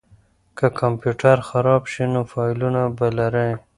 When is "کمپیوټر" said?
0.79-1.37